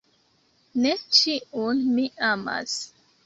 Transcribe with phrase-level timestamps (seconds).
[0.85, 2.75] Ne ĉiun mi amas.